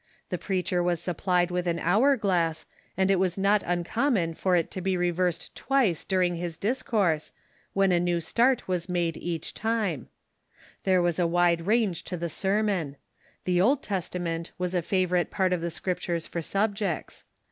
[0.29, 2.65] The preacher was supplied with an hour glass,
[2.97, 6.85] and it was not un common for it to be reversed twice during his discoui'se.
[6.87, 7.31] Sermon.•^'
[7.73, 10.09] when a new start was made each time,
[10.85, 12.95] ihere was a wide range to the sermon.
[13.43, 17.23] The Old Testament was a favor ite part of the Scriptures for subjects.